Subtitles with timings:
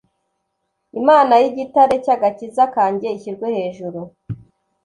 [0.99, 3.99] Imana y igitare cy agakiza kanjye ishyirwe hejuru